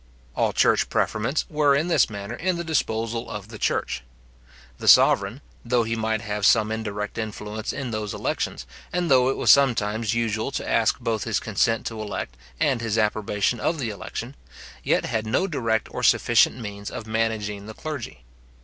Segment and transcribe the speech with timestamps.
[0.35, 4.01] All church preferments were in this manner in the disposal of the church.
[4.79, 9.37] The sovereign, though he might have some indirect influence in those elections, and though it
[9.37, 13.91] was sometimes usual to ask both his consent to elect, and his approbation of the
[13.91, 14.35] election,
[14.81, 18.23] yet had no direct or sufficient means of managing the clergy.